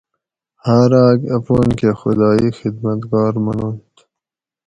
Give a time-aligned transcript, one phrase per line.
[0.65, 3.93] ہاۤر آۤک اپان کہ خدائ خدمت گار مننت